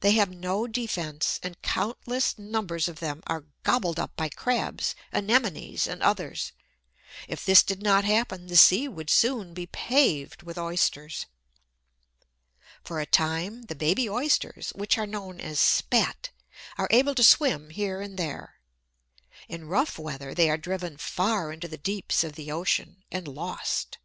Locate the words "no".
0.32-0.66